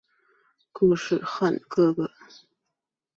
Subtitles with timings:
[0.71, 2.09] 固始汗的哥哥。